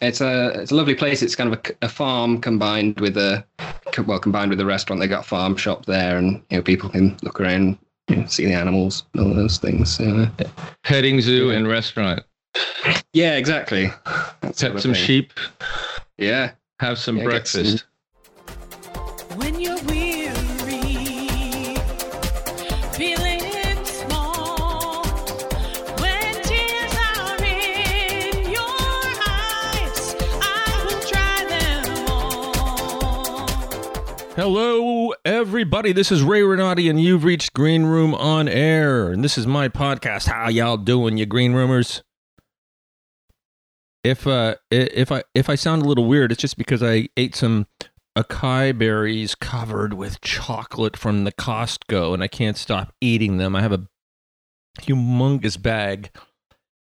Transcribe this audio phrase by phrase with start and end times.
[0.00, 1.22] It's a it's a lovely place.
[1.22, 3.44] It's kind of a, a farm combined with a
[4.06, 5.00] well combined with a restaurant.
[5.00, 7.76] They got a farm shop there, and you know people can look around,
[8.08, 9.94] you know, see the animals, and all those things.
[9.96, 10.44] So, uh,
[10.84, 12.22] Petting zoo and restaurant.
[13.12, 13.90] yeah, exactly.
[14.40, 14.96] That's Pet some think.
[14.96, 15.32] sheep.
[16.16, 17.84] Yeah, Have some Yeah, breakfast.
[34.40, 35.92] Hello, everybody.
[35.92, 39.10] This is Ray Renati, and you've reached Green Room on Air.
[39.10, 40.28] And this is my podcast.
[40.28, 42.00] How y'all doing, you Green Roomers?
[44.02, 47.36] If uh, if I if I sound a little weird, it's just because I ate
[47.36, 47.66] some
[48.16, 53.54] acai berries covered with chocolate from the Costco, and I can't stop eating them.
[53.54, 53.88] I have a
[54.80, 56.12] humongous bag,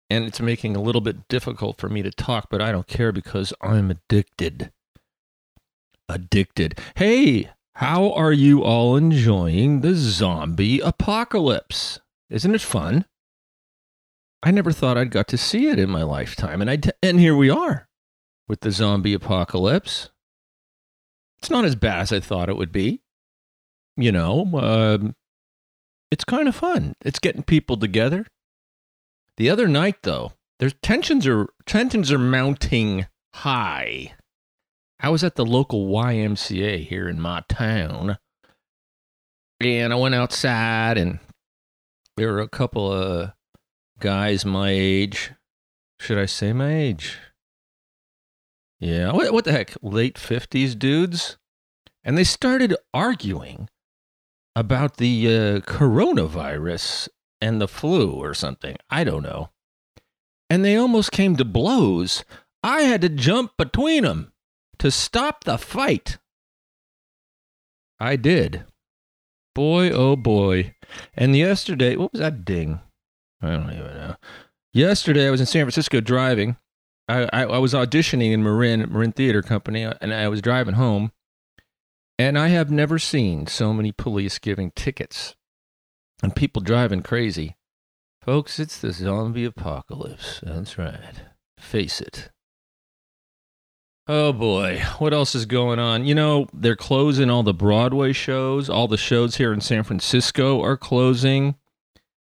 [0.10, 3.12] and it's making a little bit difficult for me to talk, but I don't care
[3.12, 4.72] because I'm addicted
[6.10, 6.78] addicted.
[6.96, 12.02] Hey, how are you all enjoying the zombie apocalypse?
[12.30, 13.06] Isn't it fun?
[14.44, 17.22] I never thought I'd got to see it in my lifetime, and I d- and
[17.22, 17.88] here we are
[18.50, 20.10] with the zombie apocalypse.
[21.38, 23.00] It's not as bad as I thought it would be.
[23.96, 25.16] You know, um,
[26.12, 26.96] it's kind of fun.
[27.06, 28.26] It's getting people together.
[29.38, 34.16] The other night, though, there's tensions are tensions are mounting high.
[35.02, 38.18] I was at the local YMCA here in my town,
[39.62, 41.20] and I went outside, and
[42.18, 43.32] there were a couple of
[44.00, 45.32] guys my age.
[46.02, 47.18] Should I say my age?
[48.82, 49.76] Yeah, what, what the heck?
[49.82, 51.38] Late 50s dudes?
[52.04, 53.70] And they started arguing
[54.56, 57.08] about the uh, coronavirus
[57.40, 58.76] and the flu or something.
[58.90, 59.50] I don't know.
[60.50, 62.26] And they almost came to blows.
[62.64, 64.34] I had to jump between them
[64.80, 66.18] to stop the fight.
[68.00, 68.66] I did.
[69.54, 70.76] Boy, oh boy.
[71.16, 72.80] And yesterday, what was that ding?
[73.42, 74.16] I don't even know.
[74.74, 76.58] Yesterday, I was in San Francisco driving.
[77.08, 80.76] I, I, I was auditioning in Marin, Marin Theater Company, uh, and I was driving
[80.76, 81.12] home.
[82.18, 85.36] And I have never seen so many police giving tickets
[86.22, 87.56] and people driving crazy.
[88.22, 90.42] Folks, it's the zombie apocalypse.
[90.44, 91.24] That's right.
[91.58, 92.30] Face it.
[94.12, 96.04] Oh boy, what else is going on?
[96.04, 98.68] You know, they're closing all the Broadway shows.
[98.68, 101.54] All the shows here in San Francisco are closing.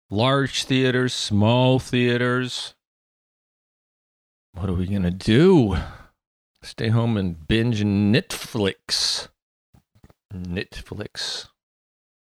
[0.09, 2.75] Large theaters, small theaters.
[4.55, 5.77] What are we going to do?
[6.62, 9.28] Stay home and binge Netflix.
[10.33, 11.49] Netflix.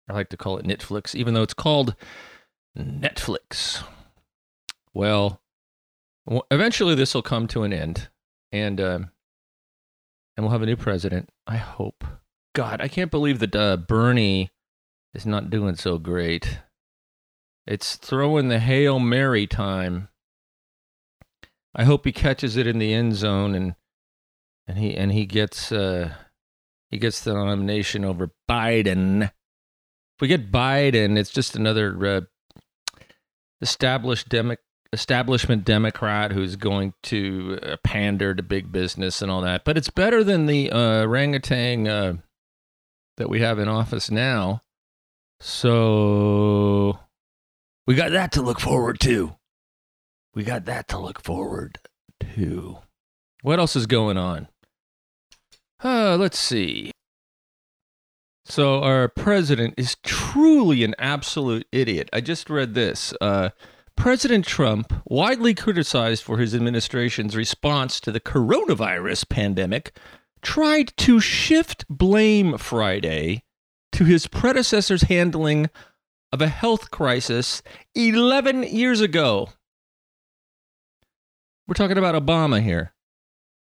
[0.07, 1.95] I like to call it Netflix, even though it's called
[2.79, 3.83] Netflix.
[4.93, 5.41] Well,
[6.51, 8.11] eventually this will come to an end.
[8.53, 9.11] And, um,
[10.37, 11.31] and we'll have a new president.
[11.47, 12.05] I hope.
[12.55, 14.51] God, I can't believe that uh, Bernie
[15.15, 16.61] is not doing so great.
[17.67, 20.09] It's throwing the Hail Mary time.
[21.75, 23.75] I hope he catches it in the end zone and
[24.67, 26.15] and he and he gets uh
[26.91, 29.25] he gets the nomination over Biden.
[29.25, 32.21] If we get Biden, it's just another uh,
[33.61, 34.57] established demo-
[34.93, 39.65] establishment Democrat who's going to uh, pander to big business and all that.
[39.65, 42.15] But it's better than the uh, orangutan uh,
[43.17, 44.63] that we have in office now.
[45.41, 46.99] So
[47.87, 49.37] we got that to look forward to.
[50.35, 51.79] We got that to look forward
[52.35, 52.79] to.
[53.43, 54.49] What else is going on?
[55.83, 56.91] Uh, let's see.
[58.45, 62.09] So our president is truly an absolute idiot.
[62.13, 63.13] I just read this.
[63.21, 63.51] Uh,
[63.97, 69.97] President Trump, widely criticized for his administration's response to the coronavirus pandemic,
[70.43, 73.43] tried to shift blame Friday
[73.93, 75.71] to his predecessor's handling
[76.33, 77.63] of a health crisis
[77.95, 79.49] 11 years ago.
[81.67, 82.93] We're talking about Obama here.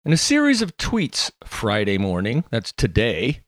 [0.04, 3.40] In a series of tweets Friday morning, that's today,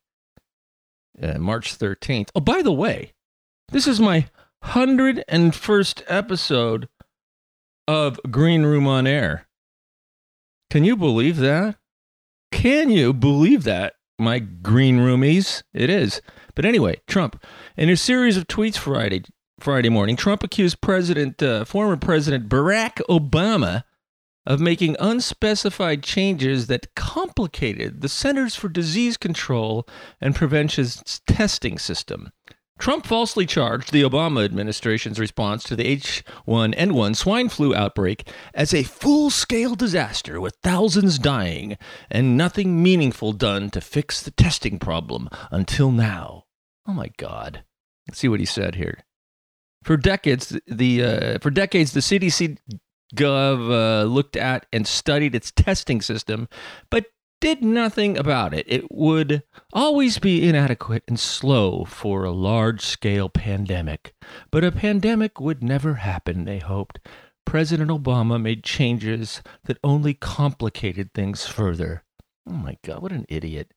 [1.22, 2.30] uh, March 13th.
[2.34, 3.12] Oh, by the way,
[3.70, 4.26] this is my
[4.64, 6.88] 101st episode
[7.88, 9.46] of Green Room on Air.
[10.70, 11.76] Can you believe that?
[12.52, 15.62] Can you believe that, my green roomies?
[15.74, 16.22] It is.
[16.54, 17.44] But anyway, Trump,
[17.76, 19.24] in a series of tweets Friday
[19.58, 23.84] Friday morning, Trump accused President, uh, former President Barack Obama
[24.44, 29.86] of making unspecified changes that complicated the Centers for Disease Control
[30.20, 32.32] and Prevention's testing system.
[32.82, 38.82] Trump falsely charged the Obama administration's response to the H1N1 swine flu outbreak as a
[38.82, 41.78] full scale disaster with thousands dying
[42.10, 46.46] and nothing meaningful done to fix the testing problem until now.
[46.84, 47.62] Oh my God.
[48.08, 49.04] Let's see what he said here.
[49.84, 52.58] For decades, the uh, for decades the CDC
[53.14, 56.48] Gov uh, looked at and studied its testing system,
[56.90, 57.06] but
[57.42, 58.64] did nothing about it.
[58.68, 59.42] It would
[59.72, 64.14] always be inadequate and slow for a large scale pandemic.
[64.52, 67.00] But a pandemic would never happen, they hoped.
[67.44, 72.04] President Obama made changes that only complicated things further.
[72.48, 73.72] Oh my God, what an idiot.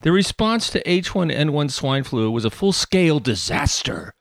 [0.00, 4.14] The response to H1N1 swine flu was a full scale disaster,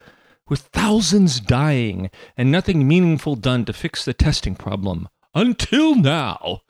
[0.49, 5.07] with thousands dying and nothing meaningful done to fix the testing problem.
[5.33, 6.61] Until now.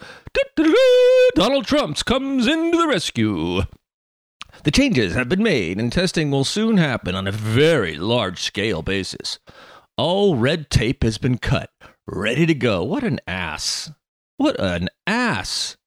[1.35, 3.61] Donald Trump comes into the rescue.
[4.63, 8.81] The changes have been made, and testing will soon happen on a very large scale
[8.81, 9.39] basis.
[9.97, 11.71] All red tape has been cut,
[12.05, 12.83] ready to go.
[12.83, 13.91] What an ass.
[14.37, 15.77] What an ass.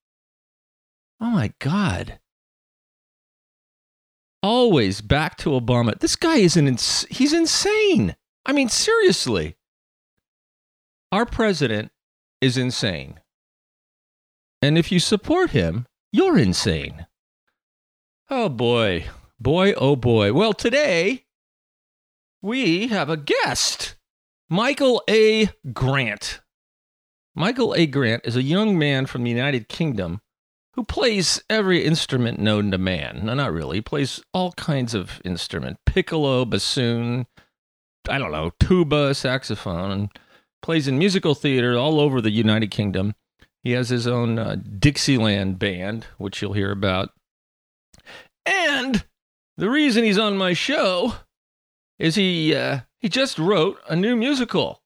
[1.21, 2.19] Oh my God.
[4.43, 5.99] Always back to Obama.
[5.99, 8.17] This guy isn't, ins- he's insane.
[8.45, 9.57] I mean, seriously.
[11.13, 11.93] Our president
[12.45, 13.19] is insane.
[14.61, 17.07] And if you support him, you're insane.
[18.29, 19.07] Oh boy.
[19.41, 20.33] Boy, oh boy.
[20.33, 21.25] Well, today
[22.43, 23.97] we have a guest
[24.51, 25.51] Michael A.
[25.73, 26.43] Grant.
[27.35, 27.87] Michael A.
[27.87, 30.21] Grant is a young man from the United Kingdom
[30.75, 33.23] who plays every instrument known to man.
[33.25, 33.79] No, not really.
[33.79, 37.27] He plays all kinds of instrument piccolo, bassoon,
[38.09, 40.19] I don't know, tuba, saxophone, and
[40.65, 43.15] plays in musical theater all over the United Kingdom.
[43.63, 47.11] He has his own uh, Dixieland band, which you'll hear about.
[48.47, 49.05] And
[49.59, 51.17] the reason he's on my show
[51.99, 54.81] is he uh, he just wrote a new musical.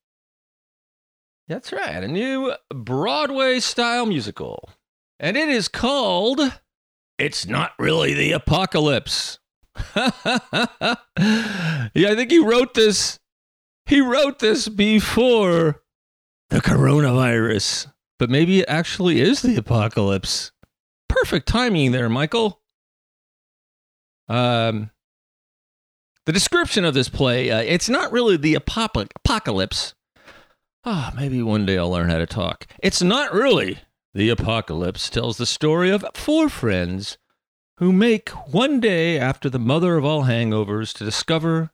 [1.47, 4.71] That's right, a new Broadway style musical.
[5.21, 6.41] And it is called
[7.19, 9.39] It's Not Really the Apocalypse.
[9.97, 10.11] yeah,
[11.17, 13.21] I think he wrote this
[13.89, 15.83] he wrote this before
[16.51, 17.93] the coronavirus.
[18.19, 20.51] But maybe it actually is the apocalypse.
[21.09, 22.61] Perfect timing there, Michael.
[24.29, 24.91] Um,
[26.27, 29.95] the description of this play, uh, it's not really the apop- apocalypse.
[30.85, 32.67] Ah, maybe one day I'll learn how to talk.
[32.83, 33.79] It's not really
[34.15, 35.09] the apocalypse.
[35.09, 37.19] Tells the story of four friends
[37.79, 41.71] who make one day after the mother of all hangovers to discover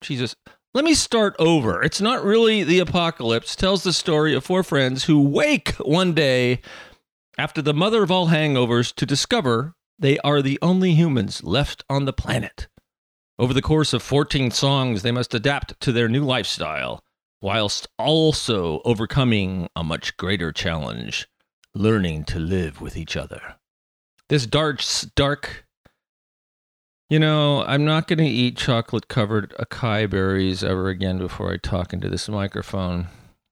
[0.00, 0.34] Jesus.
[0.74, 1.84] Let me start over.
[1.84, 3.54] It's not really the apocalypse.
[3.54, 6.62] Tells the story of four friends who wake one day
[7.38, 12.06] after the mother of all hangovers to discover they are the only humans left on
[12.06, 12.66] the planet.
[13.38, 16.98] Over the course of 14 songs, they must adapt to their new lifestyle,
[17.40, 21.28] whilst also overcoming a much greater challenge
[21.72, 23.54] learning to live with each other.
[24.28, 24.80] This dark,
[25.14, 25.66] dark,
[27.14, 31.58] you know, I'm not going to eat chocolate covered acai berries ever again before I
[31.58, 33.06] talk into this microphone.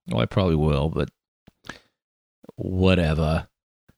[0.09, 1.11] Well, I probably will, but
[2.57, 3.47] whatever.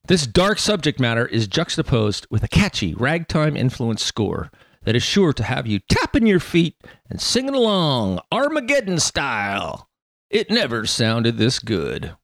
[0.06, 4.50] This dark subject matter is juxtaposed with a catchy ragtime influenced score
[4.82, 6.76] that is sure to have you tapping your feet
[7.08, 9.88] and singing along Armageddon style.
[10.28, 12.14] It never sounded this good.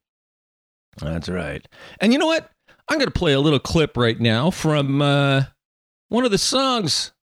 [1.00, 1.66] That's right.
[2.02, 2.50] And you know what?
[2.90, 5.44] I'm going to play a little clip right now from uh,
[6.10, 7.12] one of the songs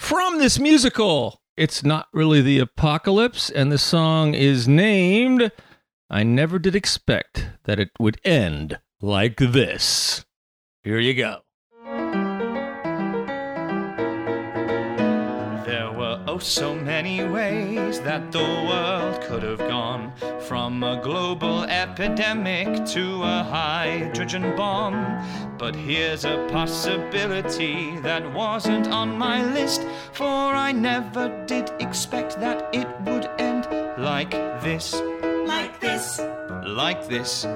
[0.00, 1.42] from this musical.
[1.58, 5.52] It's not really the apocalypse, and the song is named
[6.08, 10.24] I Never Did Expect That It Would End Like This.
[10.82, 11.40] Here you go.
[16.30, 23.20] Oh so many ways that the world could have gone from a global epidemic to
[23.24, 24.94] a hydrogen bomb.
[25.58, 32.72] But here's a possibility that wasn't on my list, for I never did expect that
[32.72, 33.66] it would end
[33.98, 34.30] like
[34.62, 35.02] this.
[35.46, 36.20] Like this,
[36.66, 37.46] Like this.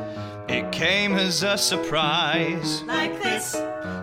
[0.48, 2.82] It came as a surprise.
[2.82, 3.54] like this,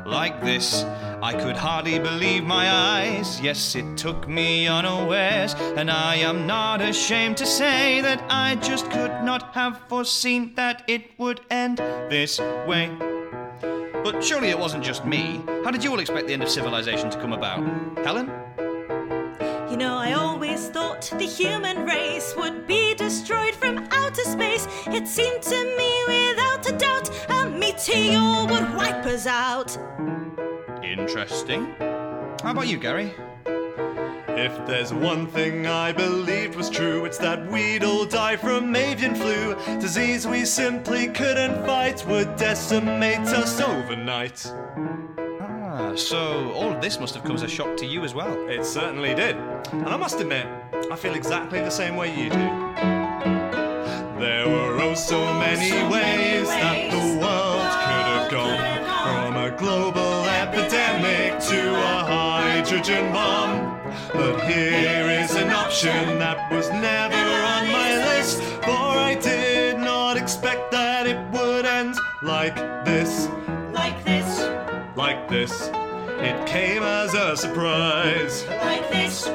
[0.06, 0.84] like this.
[1.24, 3.40] I could hardly believe my eyes.
[3.42, 8.90] Yes, it took me unawares, and I am not ashamed to say that I just
[8.90, 11.78] could not have foreseen that it would end
[12.10, 12.90] this way.
[14.04, 15.42] But surely it wasn't just me.
[15.64, 17.60] How did you all expect the end of civilization to come about?
[18.04, 18.32] Helen?
[19.82, 24.68] You know, I always thought the human race would be destroyed from outer space.
[24.86, 29.76] It seemed to me, without a doubt, a meteor would wipe us out.
[30.84, 31.74] Interesting.
[31.80, 33.12] How about you, Gary?
[34.28, 39.16] If there's one thing I believed was true, it's that we'd all die from avian
[39.16, 39.56] flu.
[39.80, 44.46] Disease we simply couldn't fight would decimate us overnight.
[45.84, 48.34] Ah, so all of this must have come as a shock to you as well.
[48.48, 49.36] It certainly did.
[49.72, 50.46] And I must admit,
[50.92, 52.46] I feel exactly the same way you do.
[54.20, 58.62] There were oh so many ways that the world could have gone.
[59.06, 63.80] From a global epidemic to a hydrogen bomb.
[64.14, 68.40] But here is an option that was never on my list.
[68.66, 73.28] For I did not expect that it would end like this.
[75.02, 75.70] Like this,
[76.30, 78.46] It came as a surprise.
[78.70, 79.28] like this.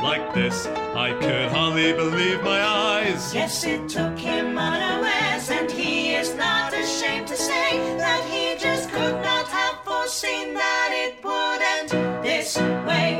[0.00, 0.66] Like this.
[1.06, 3.34] I could hardly believe my eyes.
[3.34, 8.88] Yes, it took him unawares, and he is not ashamed to say that he just
[8.90, 12.56] could not have foreseen that it would end this
[12.88, 13.10] way.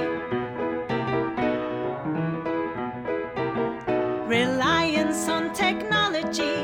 [4.27, 6.57] Reliance on technology,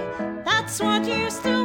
[0.45, 1.56] that's what used to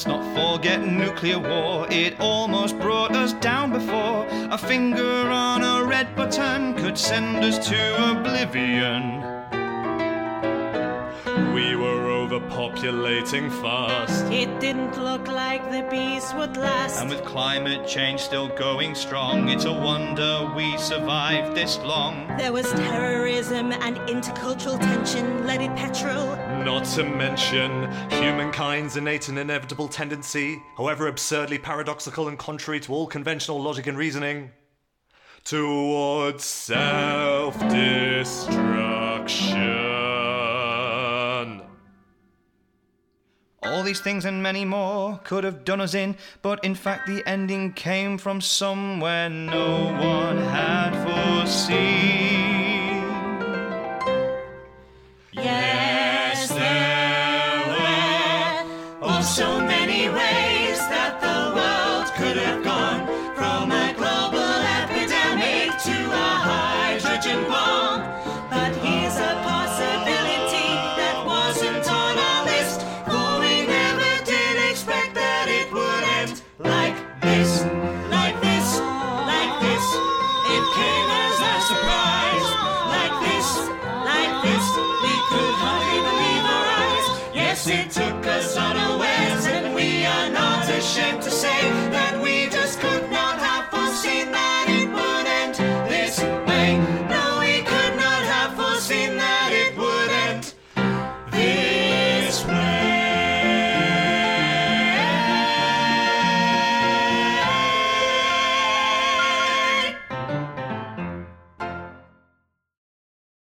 [0.00, 1.86] let's not forget nuclear war.
[1.90, 4.26] It almost brought us down before.
[4.50, 9.20] A finger on a red button could send us to oblivion.
[11.52, 14.24] We were overpopulating fast.
[14.30, 17.00] It didn't look like the bees would last.
[17.00, 22.28] And with climate change still going strong, it's a wonder we survived this long.
[22.38, 26.36] There was terrorism and intercultural tension, leaded petrol.
[26.64, 33.08] Not to mention humankind's innate and inevitable tendency, however absurdly paradoxical and contrary to all
[33.08, 34.52] conventional logic and reasoning,
[35.44, 38.70] towards self destruction.
[43.62, 47.22] All these things and many more could have done us in, but in fact the
[47.26, 52.39] ending came from somewhere no one had foreseen.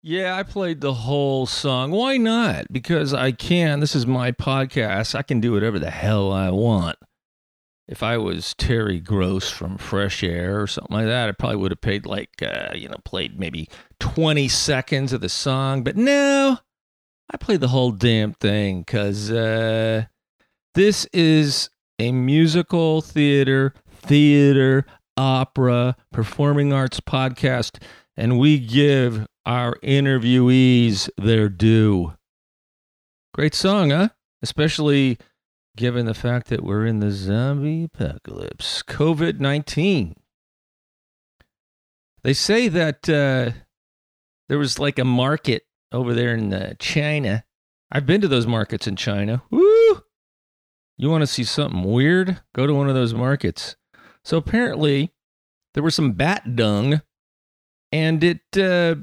[0.09, 1.91] Yeah, I played the whole song.
[1.91, 2.73] Why not?
[2.73, 3.79] Because I can.
[3.79, 5.13] This is my podcast.
[5.13, 6.97] I can do whatever the hell I want.
[7.87, 11.69] If I was Terry Gross from Fresh Air or something like that, I probably would
[11.69, 15.83] have paid like, uh, you know, played maybe 20 seconds of the song.
[15.83, 16.57] But no,
[17.29, 20.05] I played the whole damn thing because uh,
[20.73, 24.87] this is a musical theater, theater,
[25.17, 27.79] opera, performing arts podcast,
[28.17, 32.13] and we give our interviewees their due.
[33.34, 34.10] Great song, huh?
[34.41, 35.17] Especially
[35.75, 40.15] given the fact that we're in the zombie apocalypse, COVID 19.
[42.24, 43.51] They say that uh,
[44.50, 47.46] there was like a market over there in uh, China.
[47.91, 49.41] I've been to those markets in China.
[49.50, 50.03] Woo!
[50.98, 52.41] You want to see something weird?
[52.53, 53.77] Go to one of those markets.
[54.24, 55.13] So apparently,
[55.74, 57.01] there was some bat dung,
[57.91, 58.96] and it uh,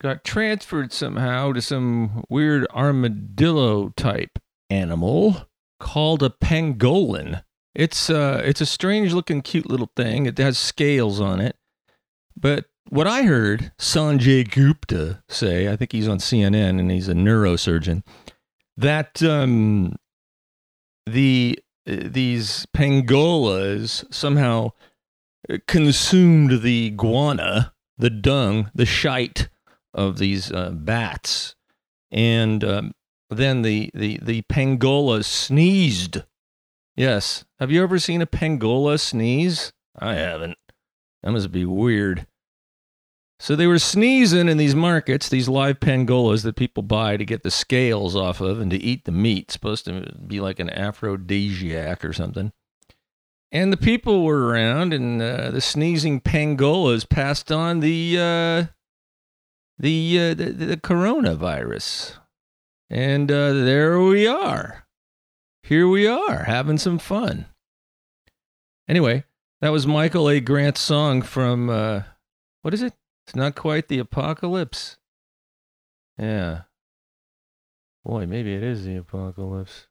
[0.00, 4.38] got transferred somehow to some weird armadillo type
[4.68, 7.42] animal called a pangolin.
[7.74, 10.26] It's uh, it's a strange looking, cute little thing.
[10.26, 11.56] It has scales on it,
[12.36, 17.14] but what I heard Sanjay Gupta say, I think he's on CNN and he's a
[17.14, 18.02] neurosurgeon,
[18.76, 19.94] that um,
[21.06, 24.72] the uh, these pangolas somehow
[25.68, 29.48] consumed the guana, the dung, the shite
[29.94, 31.54] of these uh, bats,
[32.10, 32.92] and um,
[33.28, 36.22] then the, the the pangola sneezed.
[36.96, 39.72] Yes, have you ever seen a pangola sneeze?
[39.98, 40.58] I haven't.
[41.22, 42.26] That must be weird.
[43.38, 47.42] So they were sneezing in these markets, these live pangolas that people buy to get
[47.42, 49.50] the scales off of and to eat the meat.
[49.50, 52.52] Supposed to be like an aphrodisiac or something.
[53.50, 58.64] And the people were around, and uh, the sneezing pangolas passed on the uh,
[59.80, 62.18] the, uh, the the coronavirus.
[62.90, 64.86] And uh, there we are.
[65.62, 67.46] Here we are having some fun.
[68.88, 69.24] Anyway,
[69.60, 70.40] that was Michael A.
[70.40, 72.02] Grant's song from uh,
[72.62, 72.92] what is it?
[73.26, 74.96] It's not quite the apocalypse.
[76.18, 76.62] Yeah.
[78.04, 79.86] Boy, maybe it is the apocalypse.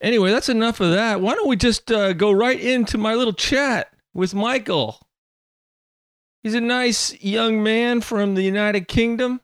[0.00, 1.20] Anyway, that's enough of that.
[1.20, 5.05] Why don't we just uh, go right into my little chat with Michael?
[6.46, 9.40] He's a nice young man from the United Kingdom.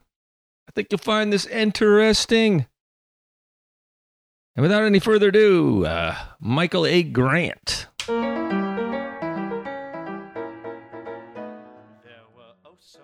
[0.69, 2.65] I think you'll find this interesting.
[4.55, 7.03] And without any further ado, uh, Michael A.
[7.03, 7.87] Grant.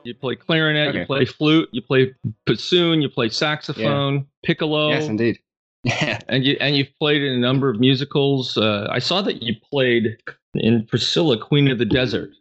[0.05, 2.15] You play clarinet, you play flute, you play
[2.45, 5.39] bassoon, you play saxophone, piccolo, Yes, indeed.
[5.83, 6.19] Yeah.
[6.29, 8.55] and you and you've played in a number of musicals.
[8.55, 10.17] Uh, I saw that you played
[10.53, 12.31] in Priscilla, Queen of the Desert.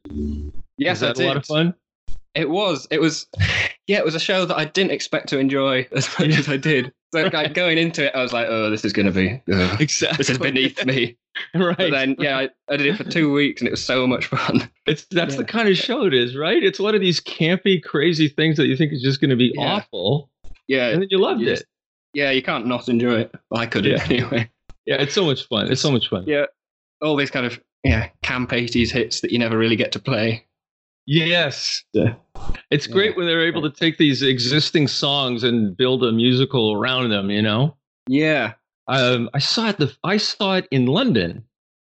[0.79, 1.49] Yes, Was that I a lot of did.
[1.49, 1.75] fun.
[2.35, 2.87] It was.
[2.91, 3.27] It was.
[3.87, 6.57] Yeah, it was a show that I didn't expect to enjoy as much as I
[6.57, 6.93] did.
[7.13, 9.43] So like going into it, I was like, "Oh, this is going to be.
[9.53, 10.17] ugh, Exactly.
[10.19, 11.17] this is beneath me."
[11.55, 11.77] right.
[11.77, 14.27] But then, yeah, I, I did it for two weeks, and it was so much
[14.27, 14.71] fun.
[14.87, 16.63] It's that's the kind of show it is, right?
[16.63, 19.53] It's one of these campy, crazy things that you think is just going to be
[19.55, 19.77] Yeah.
[19.77, 20.31] awful,
[20.69, 21.65] Yeah, and then you loved you it.
[22.13, 23.35] yeah, you can't not enjoy it.
[23.51, 24.05] Well, I couldn't Yeah.
[24.05, 24.51] anyway.
[24.87, 25.71] Yeah, it's so much fun.
[25.73, 26.25] It's so much fun.
[26.27, 26.45] Yeah,
[27.03, 30.45] all these kind of yeah camp '80s hits that you never really get to play.
[31.11, 31.83] Yes.
[31.95, 32.15] Yeah.
[32.71, 37.09] It's great when they're able to take these existing songs and build a musical around
[37.09, 37.31] them.
[37.31, 37.75] You know.
[38.07, 38.53] Yeah,
[38.87, 39.79] Um, I saw it.
[39.79, 41.45] The I saw it in London.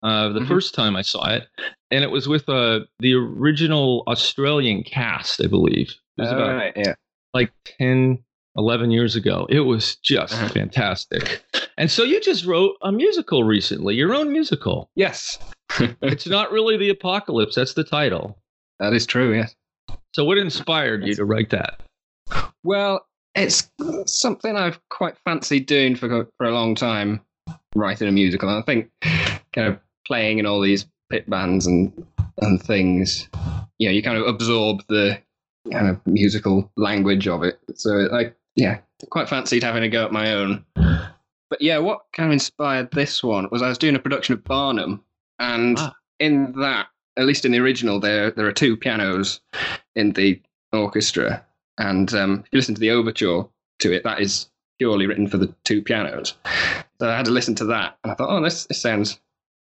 [0.02, 0.48] Uh, the Mhm.
[0.48, 1.46] first time I saw it,
[1.90, 5.94] and it was with uh, the original Australian cast, I believe.
[6.18, 6.94] It was All about right, yeah.
[7.34, 8.18] like 10,
[8.56, 9.46] 11 years ago.
[9.48, 10.48] It was just Uh-huh.
[10.48, 11.44] fantastic.
[11.78, 14.90] And so you just wrote a musical recently, your own musical.
[14.96, 15.38] Yes,
[16.02, 18.41] It's not really the apocalypse, that's the title.
[18.80, 19.34] That is true.
[19.34, 19.54] Yes.
[20.14, 21.80] So what inspired you to write that?
[22.64, 23.70] Well, it's
[24.06, 27.20] something I've quite fancied doing for for a long time,
[27.74, 28.48] writing a musical.
[28.48, 28.90] And I think
[29.52, 31.92] kind of playing in all these pit bands and
[32.40, 33.28] and things,
[33.78, 35.18] you know, you kind of absorb the
[35.70, 37.58] kind of musical language of it.
[37.74, 38.78] So, like, yeah,
[39.10, 40.64] quite fancied having a go at my own.
[40.74, 44.44] But yeah, what kind of inspired this one was I was doing a production of
[44.44, 45.04] Barnum,
[45.38, 45.94] and Ah.
[46.18, 49.40] in that, at least in the original, there there are two pianos
[49.94, 50.40] in the
[50.72, 51.44] orchestra,
[51.78, 53.44] and um, if you listen to the overture
[53.80, 54.48] to it, that is
[54.78, 56.34] purely written for the two pianos.
[56.98, 59.20] So I had to listen to that, and I thought, oh, this, this sounds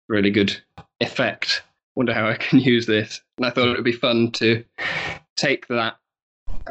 [0.07, 0.59] really good
[0.99, 1.63] effect.
[1.95, 3.21] Wonder how I can use this.
[3.37, 4.63] And I thought it would be fun to
[5.35, 5.97] take that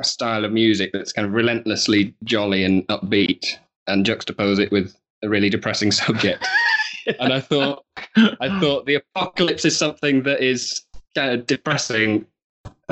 [0.03, 3.45] style of music that's kind of relentlessly jolly and upbeat
[3.87, 6.47] and juxtapose it with a really depressing subject.
[7.21, 7.85] And I thought,
[8.17, 10.83] I thought the apocalypse is something that is
[11.15, 12.27] kind of depressing.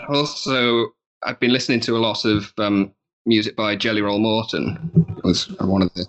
[0.08, 0.88] Also,
[1.22, 2.92] I've been listening to a lot of um,
[3.24, 4.90] music by Jelly Roll Morton,
[5.22, 6.06] who was one of the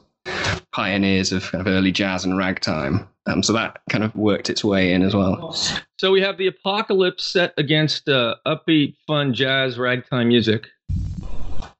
[0.71, 3.07] pioneers of kind of early jazz and ragtime.
[3.25, 5.53] Um, so that kind of worked its way in as well.
[5.99, 10.67] So we have the apocalypse set against uh, upbeat, fun jazz ragtime music,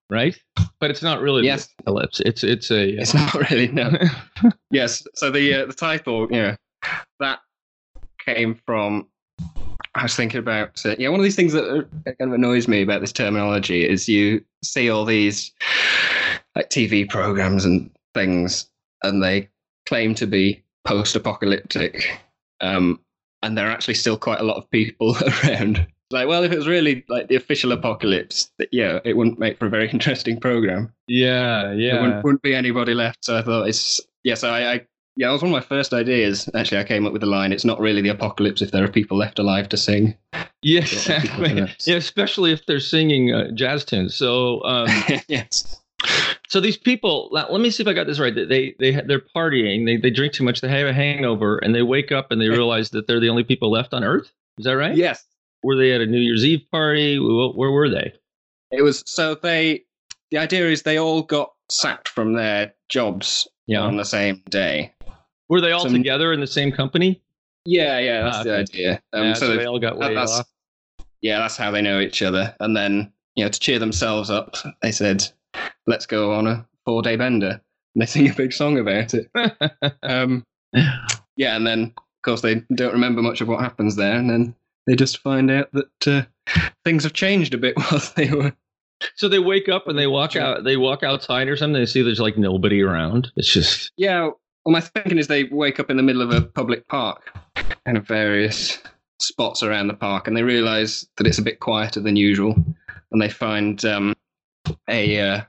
[0.09, 0.37] right?
[0.79, 1.69] But it's not really Yes.
[1.79, 2.19] apocalypse.
[2.21, 3.91] It's it's a It's not really no.
[4.71, 5.05] yes.
[5.15, 6.55] So the uh, the title, yeah,
[7.19, 7.39] that
[8.25, 9.07] came from.
[9.95, 11.09] I was thinking about uh, yeah.
[11.09, 14.43] One of these things that uh, kind of annoys me about this terminology is you
[14.63, 15.51] see all these
[16.55, 18.69] like TV programs and things,
[19.03, 19.49] and they
[19.87, 22.19] claim to be post-apocalyptic,
[22.61, 22.99] um,
[23.41, 25.85] and there are actually still quite a lot of people around.
[26.11, 29.57] Like, well, if it was really like the official apocalypse, that, yeah, it wouldn't make
[29.57, 32.01] for a very interesting program yeah, there yeah.
[32.01, 33.23] wouldn't, wouldn't be anybody left.
[33.23, 34.35] So I thought it's yeah.
[34.35, 34.81] So I, I
[35.15, 36.49] yeah, it was one of my first ideas.
[36.53, 38.89] Actually, I came up with the line: "It's not really the apocalypse if there are
[38.89, 41.75] people left alive to sing." Yeah, Yeah, exactly.
[41.85, 44.15] Yeah, especially if they're singing uh, jazz tunes.
[44.15, 44.87] So, um,
[45.27, 45.81] yes.
[46.49, 47.29] so these people.
[47.31, 48.35] Let, let me see if I got this right.
[48.35, 49.85] They they they're partying.
[49.85, 50.59] They they drink too much.
[50.61, 53.43] They have a hangover, and they wake up and they realize that they're the only
[53.43, 54.31] people left on Earth.
[54.57, 54.95] Is that right?
[54.95, 55.23] Yes.
[55.63, 57.17] Were they at a New Year's Eve party?
[57.19, 58.13] Where, were they?
[58.71, 59.83] It was so they.
[60.31, 63.79] The idea is they all got sacked from their jobs Yeah.
[63.81, 64.93] on the same day.
[65.49, 67.21] Were they all Some- together in the same company?
[67.65, 68.59] Yeah, yeah, that's Ah, the okay.
[68.61, 69.01] idea.
[69.13, 70.47] Um, yeah, so so they've- all got laid that's, off.
[71.21, 72.55] yeah, that's how they know each other.
[72.59, 75.25] And then, you know, to cheer themselves up, they said,
[75.85, 77.61] "Let's go on a four-day bender."
[77.95, 79.29] And they sing a big song about it.
[80.03, 80.45] Um,
[81.37, 84.55] yeah, and then of course they don't remember much of what happens there, and then
[84.87, 88.53] they just find out that uh, things have changed a bit while they were.
[89.15, 90.63] So they wake up and they walk out.
[90.63, 91.79] They walk outside or something.
[91.79, 93.31] They see there's like nobody around.
[93.35, 94.29] It's just Yeah,
[94.65, 97.31] well, my thinking is they wake up in the middle of a public park
[97.85, 98.79] and various
[99.19, 102.55] spots around the park, and they realise that it's a bit quieter than usual,
[103.11, 104.15] and they find um,
[104.89, 105.41] a uh,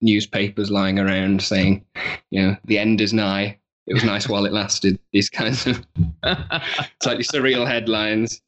[0.00, 1.84] newspapers lying around saying,
[2.30, 3.58] you know, the end is nigh.
[3.86, 4.98] It was nice while it lasted.
[5.12, 5.84] These kinds of
[7.02, 8.40] slightly surreal headlines.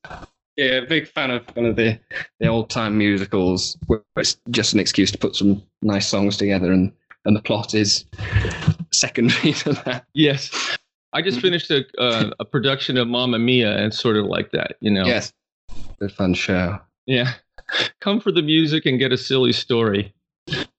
[0.57, 1.99] Yeah, big fan of kind of the,
[2.40, 6.72] the old time musicals where it's just an excuse to put some nice songs together
[6.72, 6.90] and,
[7.27, 8.07] and the plot is
[8.92, 10.07] secondary to that.
[10.14, 10.79] yes.
[11.12, 14.77] I just finished a uh, a production of Mamma Mia, and sort of like that,
[14.81, 15.07] you know.
[15.07, 15.33] Yes.
[15.99, 16.79] Good fun show.
[17.07, 17.33] Yeah.
[18.03, 20.12] Come for the music and get a silly story.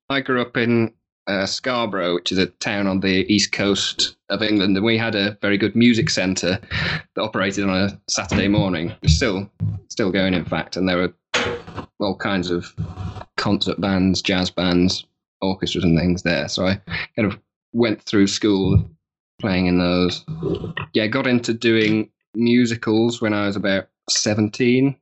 [0.10, 0.94] I grew up in
[1.28, 5.16] uh, Scarborough, which is a town on the east coast of England, and we had
[5.16, 6.60] a very good music centre
[7.16, 8.94] that operated on a Saturday morning.
[9.06, 9.50] Still
[9.90, 11.14] still going, in fact, and there were
[12.00, 12.74] all kinds of
[13.36, 15.06] concert bands, jazz bands,
[15.42, 16.48] orchestras, and things there.
[16.48, 16.82] So I
[17.16, 17.40] kind of
[17.74, 18.90] went through school
[19.40, 20.24] playing in those.
[20.94, 24.96] Yeah, got into doing musicals when I was about seventeen,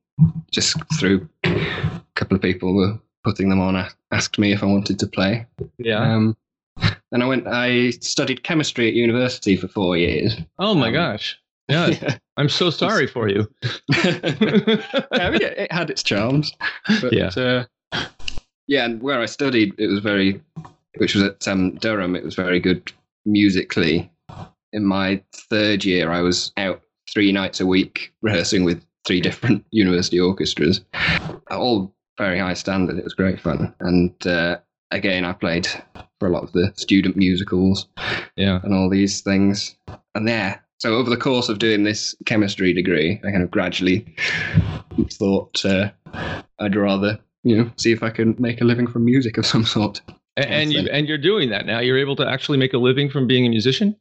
[0.52, 3.76] just through a couple of people were putting them on
[4.16, 5.46] asked me if I wanted to play.
[5.78, 6.00] Yeah.
[6.00, 6.38] Um,
[7.12, 7.48] then I went.
[7.48, 10.38] I studied chemistry at university for four years.
[10.60, 11.40] oh my um, gosh.
[11.68, 12.18] Yeah.
[12.38, 13.50] I'm so sorry for you.
[13.94, 16.52] I mean, it, it had its charms.
[17.02, 17.30] But, Yeah.
[17.36, 17.66] Uh,
[18.68, 20.42] yeah, and where I studied, it was very,
[20.98, 22.16] which was at um, Durham.
[22.16, 22.92] It was very good
[23.26, 24.12] musically.
[24.74, 29.64] In my third year, I was out three nights a week rehearsing with three different
[29.72, 30.82] university orchestras,
[31.50, 32.98] all very high standard.
[32.98, 34.58] It was great fun, and uh,
[34.92, 35.68] again, I played
[36.20, 37.88] for a lot of the student musicals
[38.38, 38.60] yeah.
[38.64, 39.76] and all these things.
[40.16, 44.16] And there, so over the course of doing this chemistry degree, I kind of gradually
[45.12, 45.90] thought uh,
[46.60, 49.66] I'd rather, you know, see if I can make a living from music of some
[49.66, 50.02] sort.
[50.38, 51.80] A- And, you and you're doing that now.
[51.80, 53.96] You're able to actually make a living from being a musician.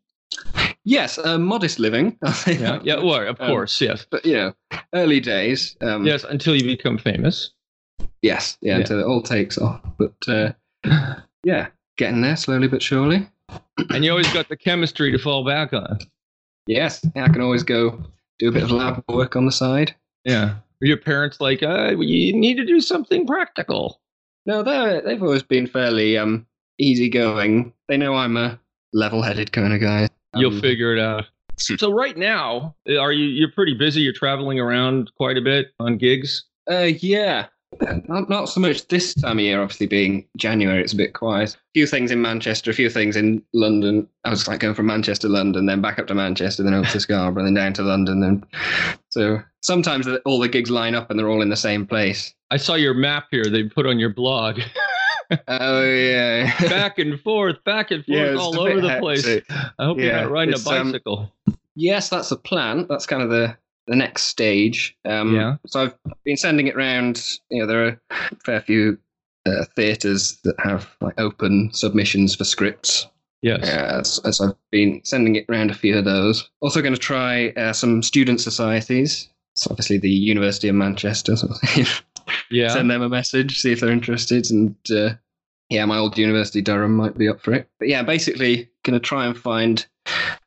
[0.84, 2.16] Yes, a modest living.
[2.46, 2.80] Yeah.
[2.84, 3.02] Yeah.
[3.02, 3.80] Well, of Um, course.
[3.80, 4.06] Yes.
[4.08, 4.50] But yeah,
[4.94, 5.76] early days.
[5.80, 6.24] Um, Yes.
[6.24, 7.50] Until you become famous.
[8.24, 8.56] Yes.
[8.62, 8.72] Yeah.
[8.72, 8.78] Yeah.
[8.78, 9.80] Until it all takes off.
[9.98, 10.52] But uh,
[11.44, 11.66] yeah,
[11.98, 13.28] getting there slowly but surely.
[13.90, 15.98] And you always got the chemistry to fall back on.
[16.66, 17.04] Yes.
[17.14, 18.02] I can always go
[18.38, 19.94] do a bit of lab work on the side.
[20.24, 20.54] Yeah.
[20.80, 24.00] Were your parents like, uh, you need to do something practical?
[24.46, 26.46] No, they they've always been fairly um
[26.78, 27.72] easygoing.
[27.88, 28.58] They know I'm a
[28.94, 30.08] level-headed kind of guy.
[30.34, 31.26] You'll Um, figure it out.
[31.58, 34.00] So right now, are you you're pretty busy?
[34.00, 36.44] You're traveling around quite a bit on gigs.
[36.70, 37.46] Uh, yeah.
[38.08, 41.54] Not, not so much this time of year, obviously being January, it's a bit quiet.
[41.54, 44.08] A few things in Manchester, a few things in London.
[44.24, 46.88] I was like going from Manchester to London, then back up to Manchester, then over
[46.88, 48.20] to Scarborough, then down to London.
[48.20, 48.44] Then
[49.08, 52.34] so sometimes all the gigs line up and they're all in the same place.
[52.50, 53.44] I saw your map here.
[53.44, 54.60] They put on your blog,
[55.48, 59.26] Oh yeah, back and forth, back and forth, it's all over the place.
[59.78, 61.32] I hope you're not riding a um, bicycle.
[61.74, 62.86] Yes, that's the plan.
[62.88, 64.96] That's kind of the the next stage.
[65.04, 65.56] Um, Yeah.
[65.66, 65.94] So I've
[66.24, 67.22] been sending it around.
[67.50, 68.98] You know, there are a fair few
[69.46, 73.06] uh, theatres that have like open submissions for scripts.
[73.42, 73.60] yes.
[73.62, 76.48] Yeah, as, as I've been sending it around a few of those.
[76.60, 79.28] Also going to try uh, some student societies.
[79.56, 81.36] So obviously the University of Manchester.
[81.36, 81.48] So
[82.50, 82.68] Yeah.
[82.68, 85.10] send them a message, see if they're interested, and uh,
[85.68, 87.68] yeah, my old university Durham might be up for it.
[87.78, 89.86] But yeah, basically going to try and find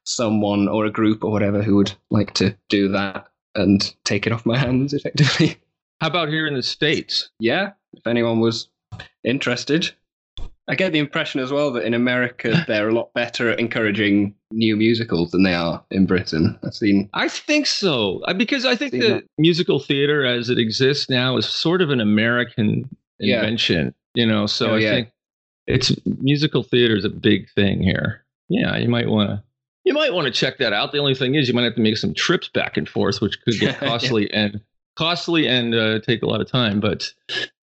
[0.08, 4.34] someone or a group or whatever who would like to do that and take it
[4.34, 5.58] off my hands effectively.
[6.02, 7.30] How about here in the states?
[7.40, 8.68] yeah, if anyone was
[9.24, 9.92] interested.
[10.70, 14.36] I get the impression as well that in America they're a lot better at encouraging
[14.52, 16.58] new musicals than they are in Britain.
[16.64, 19.24] I've seen I think so Uh, because I think the that.
[19.38, 22.90] musical theater as it exists now is sort of an American
[23.20, 23.38] Yeah.
[23.40, 23.94] invention.
[24.14, 24.90] You know, so Oh, I yeah.
[24.92, 25.10] think
[25.68, 28.24] it's musical theater is a big thing here.
[28.50, 29.44] Yeah, you might want to.
[29.88, 30.92] You might want to check that out.
[30.92, 33.42] The only thing is, you might have to make some trips back and forth, which
[33.42, 33.74] could get Yeah.
[33.90, 34.60] costly and
[34.98, 37.14] costly and uh, take a lot of time, but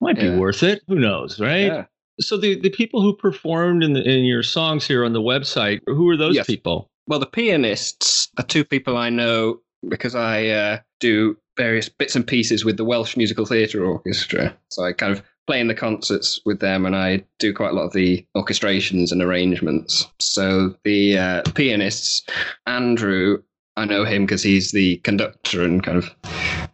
[0.01, 0.83] might be worth it.
[0.89, 1.67] Who knows, right?
[1.67, 1.85] Yeah.
[2.21, 5.81] So the, the people who performed in the, in your songs here on the website,
[5.87, 6.47] who are those Yes.
[6.47, 6.89] people?
[7.07, 12.27] Well, the pianists are two people I know because I uh, do various bits and
[12.27, 14.57] pieces with the Welsh Musical Theatre Orchestra.
[14.71, 17.75] So I kind of play in the concerts with them and I do quite a
[17.75, 20.07] lot of the orchestrations and arrangements.
[20.19, 22.25] So the uh, pianists,
[22.67, 23.43] Andrew,
[23.77, 26.11] I know him because he's the conductor and kind of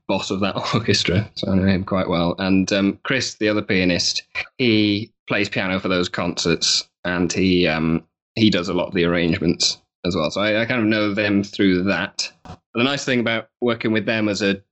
[0.06, 1.30] boss of that orchestra.
[1.34, 2.34] So I know him quite well.
[2.38, 4.22] And um, Chris, the other pianist,
[4.58, 8.04] he plays piano for those concerts and he um,
[8.34, 10.30] he does a lot of the arrangements as well.
[10.30, 12.30] So I, I kind of know them through that.
[12.74, 14.62] The nice thing about working with them as a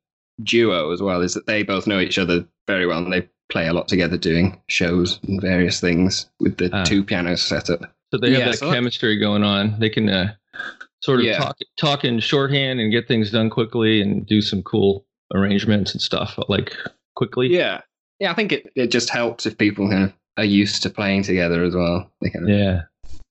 [0.42, 3.66] duo as well is that they both know each other very well and they play
[3.68, 6.84] a lot together doing shows and various things with the Ah.
[6.84, 7.80] two pianos set up.
[8.12, 9.78] So they have Yeah, that so that- chemistry going on.
[9.78, 10.34] They can uh,
[11.02, 11.38] sort of Yeah.
[11.38, 16.00] talk talk in shorthand and get things done quickly and do some cool arrangements and
[16.00, 16.74] stuff like
[17.16, 17.48] quickly.
[17.48, 17.82] Yeah.
[18.20, 21.22] Yeah, I think it, it just helps if people kind of are used to playing
[21.22, 22.10] together as well.
[22.20, 22.82] They kind of Yeah.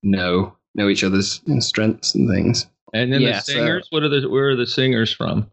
[0.04, 2.68] know know each other's strengths and things.
[2.94, 5.50] And then Yeah, the so- singers, what are the where are the singers from?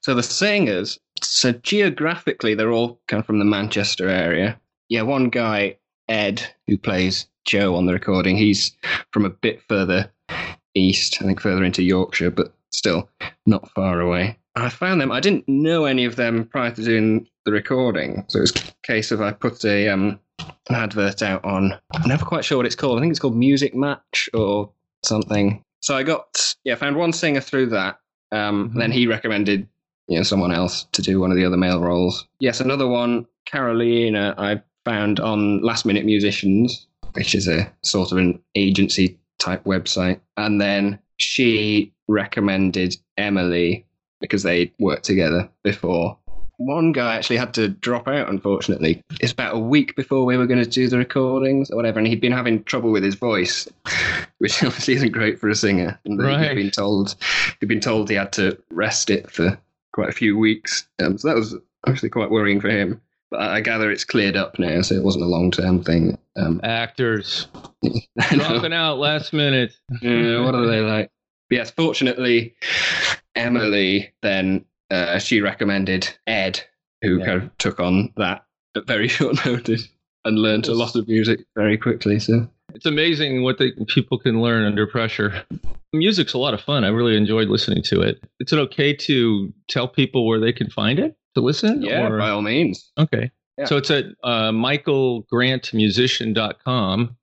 [0.00, 4.60] So the singers, so geographically, they're all kind of from the Manchester area.
[4.88, 5.76] Yeah, one guy,
[6.08, 8.76] Ed, who plays Joe on the recording, he's
[9.12, 10.10] from a bit further
[10.74, 13.08] east, I think further into Yorkshire, but still
[13.46, 14.38] not far away.
[14.56, 15.10] I found them.
[15.10, 18.72] I didn't know any of them prior to doing the recording, so it was a
[18.86, 20.20] case of I put a um,
[20.68, 21.74] an advert out on.
[21.94, 22.98] I'm never quite sure what it's called.
[22.98, 24.70] I think it's called Music Match or
[25.04, 25.62] something.
[25.80, 27.98] So I got yeah, found one singer through that.
[28.32, 28.78] Um, Mhm.
[28.78, 29.68] Then he recommended
[30.08, 32.26] you know someone else to do one of the other male roles.
[32.40, 38.18] Yes, another one, Carolina, I found on Last Minute Musicians, which is a sort of
[38.18, 43.86] an agency type website, and then she recommended Emily
[44.20, 46.18] because they worked together before.
[46.56, 49.02] One guy actually had to drop out, unfortunately.
[49.20, 52.06] It's about a week before we were going to do the recordings or whatever, and
[52.06, 53.68] he'd been having trouble with his voice,
[54.38, 55.98] which obviously isn't great for a singer.
[56.04, 56.50] And Right.
[56.50, 57.16] he'd been told
[57.60, 59.58] he'd been told he had to rest it for
[59.94, 60.86] quite a few weeks.
[61.02, 61.54] Um, so that was
[61.86, 63.00] actually quite worrying for him.
[63.30, 66.18] But I gather it's cleared up now, so it wasn't a long term thing.
[66.36, 67.46] Um, Actors
[68.30, 69.72] dropping out last minute.
[70.02, 71.10] Yeah, what are they like?
[71.48, 72.54] But yes, fortunately,
[73.34, 76.60] Emily then uh, she recommended Ed,
[77.02, 77.24] who Yeah.
[77.24, 78.44] kind of took on that
[78.76, 79.88] at very short notice
[80.24, 82.18] and learned a lot of music very quickly.
[82.18, 85.44] So It's amazing what the people can learn under pressure.
[85.92, 86.84] Music's a lot of fun.
[86.84, 88.20] I really enjoyed listening to it.
[88.40, 91.82] Is it okay to tell people where they can find it to listen?
[91.82, 92.90] yeah, or- by all means.
[92.98, 93.30] Okay.
[93.56, 93.66] Yeah.
[93.66, 97.16] So it's at uh, michaelgrantmusician.com.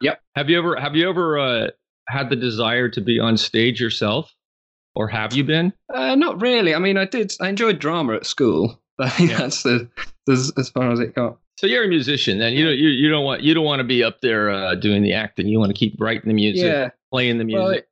[0.00, 0.20] Yep.
[0.36, 1.68] Have you ever have you ever uh,
[2.08, 4.32] had the desire to be on stage yourself,
[4.94, 5.72] or have you been?
[5.92, 6.74] Uh, not really.
[6.74, 7.32] I mean, I did.
[7.40, 8.80] I enjoyed drama at school.
[8.96, 9.38] But I think Yeah.
[9.38, 9.88] that's the
[10.30, 11.38] as, as far as it got.
[11.58, 13.84] So you're a musician, then you don't you, you don't want you don't want to
[13.84, 15.48] be up there uh, doing the acting.
[15.48, 16.90] You want to keep writing the music, Yeah.
[17.10, 17.60] playing the music.
[17.62, 17.88] Well, it,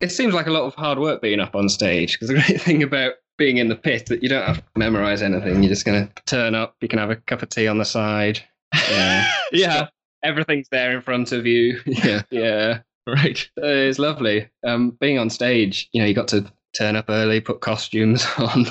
[0.00, 2.60] it seems like a lot of hard work being up on stage because the great
[2.62, 5.62] thing about being in the pit that you don't have to memorize anything.
[5.62, 6.74] You're just going to turn up.
[6.80, 8.42] You can have a cup of tea on the side.
[8.90, 9.30] Yeah.
[9.52, 9.86] yeah,
[10.22, 11.80] Everything's there in front of you.
[11.86, 12.22] Yeah.
[12.30, 12.78] Yeah.
[13.06, 13.48] right.
[13.56, 14.48] Uh, It's lovely.
[14.66, 16.44] Um, being on stage, you know, you got to
[16.76, 18.66] turn up early, put costumes on,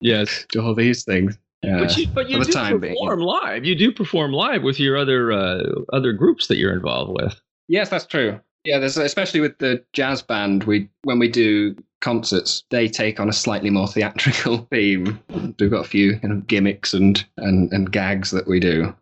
[0.00, 0.46] Yes.
[0.52, 1.36] do all these things.
[1.64, 1.78] Yeah.
[1.80, 3.64] But you, but you do time being, perform live.
[3.64, 7.40] You do perform live with your other uh, other groups that you're involved with.
[7.68, 8.40] Yes, that's true.
[8.64, 10.64] Yeah, there's especially with the jazz band.
[10.64, 15.20] We when we do concerts, they take on a slightly more theatrical theme.
[15.58, 18.94] We've got a few kind of gimmicks and and, and gags that we do.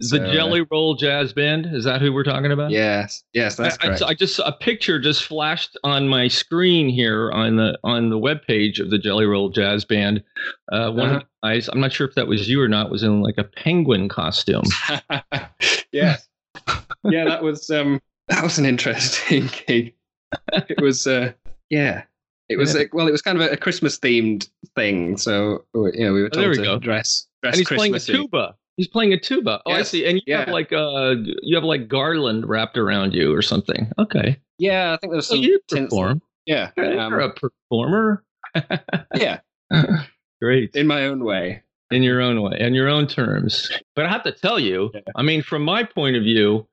[0.00, 2.70] The So, Jelly Roll Jazz Band is that who we're talking about?
[2.70, 4.02] Yes, yes, that's I, I- correct.
[4.02, 8.38] I just a picture just flashed on my screen here on the on the web
[8.46, 10.22] page of the Jelly Roll Jazz Band.
[10.72, 11.18] Uh, one Uh-huh.
[11.42, 13.44] the guys, I'm not sure if that was you or not, was in like a
[13.44, 14.64] penguin costume.
[15.92, 16.28] yes,
[17.04, 19.94] yeah, that was um that was an interesting gig.
[20.52, 21.32] It was uh
[21.68, 22.04] yeah.
[22.48, 22.82] It was Yeah.
[22.82, 23.06] uh, well.
[23.06, 26.36] It was kind of a, a Christmas themed thing, so you know we were Oh,
[26.40, 26.78] told we to go.
[26.78, 28.12] dress dress and he's playing a Christmassy.
[28.24, 28.56] tuba.
[28.80, 29.60] He's playing a tuba.
[29.66, 30.06] Oh, I see.
[30.06, 33.92] And you have like uh you have like garland wrapped around you or something.
[33.98, 34.40] Okay.
[34.58, 36.22] Yeah, I think there's was So some you perform.
[36.46, 38.24] Yeah, You're um, a performer.
[39.14, 39.40] yeah,
[40.40, 40.74] Great.
[40.74, 41.62] in my own way.
[41.90, 43.70] in your own way, in your own terms.
[43.94, 45.00] But I have to tell you, Yeah.
[45.14, 46.66] I mean, from my point of view,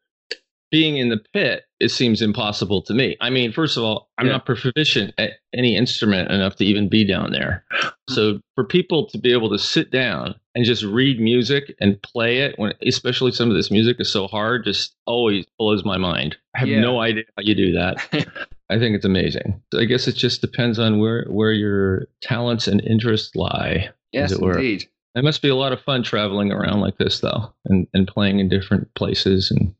[0.72, 3.16] being in the pit, it seems impossible to me.
[3.22, 4.34] I mean, first of all, I'm Yeah.
[4.34, 7.64] not proficient at any instrument enough to even be down there.
[8.10, 12.40] So for people to be able to sit down and just read music and play
[12.40, 16.36] it, when especially some of this music is so hard, just always blows my mind.
[16.56, 16.80] I have Yeah.
[16.82, 17.98] no idea how you do that.
[18.70, 19.62] I think it's amazing.
[19.78, 23.90] I guess it just depends on where where your talents and interests lie.
[24.12, 24.58] Yes, it were.
[24.58, 24.86] indeed.
[25.16, 28.40] It must be a lot of fun traveling around like this, though, and, and playing
[28.40, 29.74] in different places and.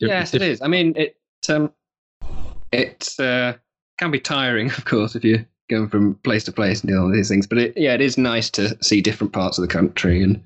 [0.00, 0.62] Yes, it is.
[0.62, 1.16] I mean, it
[1.48, 1.72] um,
[2.72, 3.54] it uh,
[3.98, 7.12] can be tiring, of course, if you're going from place to place and doing all
[7.12, 7.46] these things.
[7.46, 10.42] But it, yeah, it is nice to see different parts of the country and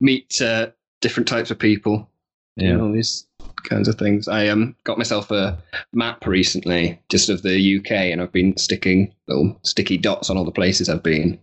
[0.00, 0.68] meet uh,
[1.00, 2.08] different types of people.
[2.56, 2.78] Yeah.
[2.80, 3.26] all these
[3.64, 4.28] kinds of things.
[4.28, 5.58] I um got myself a
[5.92, 10.44] map recently, just of the UK, and I've been sticking little sticky dots on all
[10.44, 11.38] the places I've been.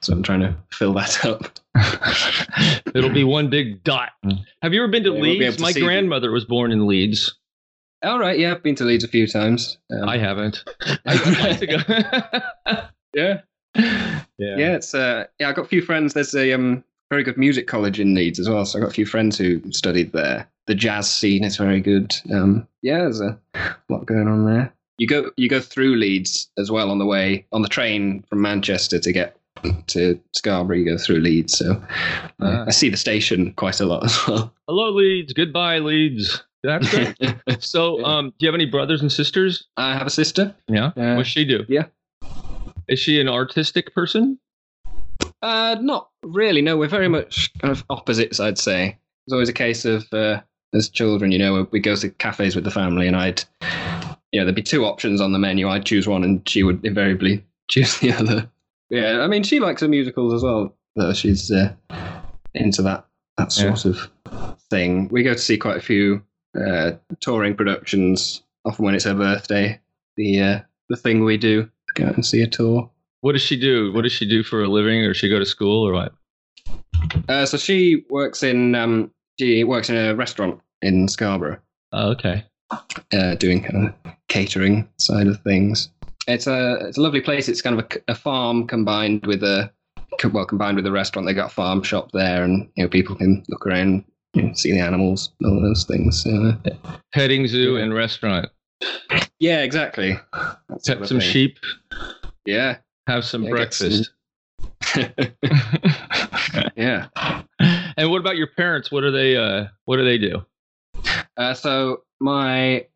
[0.00, 1.58] So I'm trying to fill that up.
[2.94, 4.10] It'll be one big dot.
[4.62, 5.58] Have you ever been to Yeah, we'll be Leeds?
[5.60, 7.34] My grandmother was born in Leeds.
[8.04, 9.78] All right, yeah, I've been to Leeds a few times.
[9.90, 10.62] Um, I haven't.
[11.06, 12.80] I would like to go.
[13.14, 13.40] yeah.
[14.38, 15.48] Yeah, it's uh, yeah.
[15.48, 16.14] I got a few friends.
[16.14, 18.64] There's a um very good music college in Leeds as well.
[18.64, 20.48] So I got a few friends who studied there.
[20.66, 22.14] The jazz scene is very good.
[22.32, 23.38] Um, yeah, there's a
[23.88, 24.72] lot going on there.
[24.98, 28.40] You go you go through Leeds as well on the way on the train from
[28.40, 29.36] Manchester to get
[29.88, 30.76] to Scarborough.
[30.76, 31.82] You go through Leeds, so
[32.40, 32.64] uh.
[32.66, 34.54] I see the station quite a lot as well.
[34.68, 35.32] Hello, Leeds.
[35.32, 36.42] Goodbye, Leeds.
[36.62, 37.16] That's great.
[37.62, 39.66] so, um, do you have any brothers and sisters?
[39.76, 40.54] I have a sister.
[40.68, 40.92] Yeah.
[40.96, 41.64] Uh, What's she do?
[41.68, 41.86] yeah.
[42.88, 44.38] Is she an artistic person?
[45.44, 46.62] Uh, not really.
[46.62, 48.40] No, we're very much kind of opposites.
[48.40, 50.40] I'd say it's always a case of uh,
[50.72, 53.44] as children, you know, we go to cafes with the family, and I'd,
[54.32, 55.68] you know, there'd be two options on the menu.
[55.68, 58.50] I'd choose one, and she would invariably choose the other.
[58.88, 60.74] Yeah, I mean, she likes the musicals as well.
[60.96, 61.74] Though she's uh,
[62.54, 64.10] into that that sort of
[64.70, 65.08] thing.
[65.08, 66.22] We go to see quite a few
[66.58, 68.42] uh, touring productions.
[68.64, 69.78] Often when it's her birthday,
[70.16, 72.90] the uh, the thing we do go out and see a tour.
[73.24, 73.90] What does she do?
[73.94, 76.12] What does she do for a living, or does she go to school, or what?
[77.26, 79.10] Uh, so she works in um,
[79.40, 81.58] she works in a restaurant in Scarborough,
[81.92, 82.44] Oh, okay.
[83.14, 85.88] uh, doing kind of catering side of things.
[86.28, 87.48] It's a it's a lovely place.
[87.48, 89.72] It's kind of a, a farm combined with a
[90.30, 91.26] well combined with a restaurant.
[91.26, 94.52] They got a farm shop there, and you know people can look around, you know,
[94.52, 96.26] see the animals, all those things.
[96.26, 96.56] Uh,
[97.14, 98.50] Petting zoo and restaurant.
[99.38, 100.18] yeah, exactly.
[100.34, 101.20] Pet some thing.
[101.20, 101.58] sheep.
[102.44, 104.10] Yeah, Have some Yeah, breakfast.
[106.76, 107.08] yeah.
[107.96, 108.90] and what about your parents?
[108.90, 109.36] What do they?
[109.36, 110.44] Uh, what do they do?
[111.36, 112.86] Uh, so my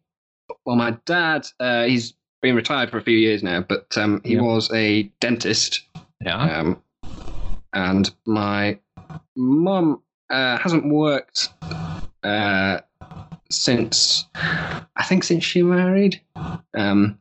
[0.65, 4.35] well, my dad, uh, he's been retired for a few years now, but um, he
[4.35, 4.43] Yeah.
[4.43, 5.83] was a dentist.
[6.25, 6.37] Yeah.
[6.61, 6.83] Um,
[7.73, 8.79] and my
[9.37, 11.49] mum uh, hasn't worked
[12.23, 12.81] uh,
[13.51, 16.21] since I think since she married.
[16.77, 17.19] Um,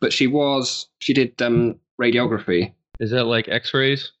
[0.00, 2.72] but she was she did um, radiography.
[3.00, 4.12] Is that like X-rays?